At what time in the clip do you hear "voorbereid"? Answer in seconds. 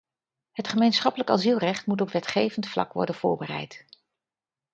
3.15-3.85